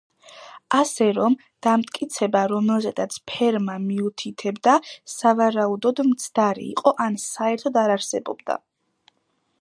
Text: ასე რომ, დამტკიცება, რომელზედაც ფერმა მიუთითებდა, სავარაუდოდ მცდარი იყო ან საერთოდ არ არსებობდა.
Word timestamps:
ასე 0.77 1.09
რომ, 1.17 1.35
დამტკიცება, 1.67 2.41
რომელზედაც 2.53 3.19
ფერმა 3.33 3.77
მიუთითებდა, 3.85 4.75
სავარაუდოდ 5.17 6.05
მცდარი 6.11 6.69
იყო 6.73 6.97
ან 7.07 7.23
საერთოდ 7.29 7.83
არ 7.87 7.99
არსებობდა. 7.99 8.61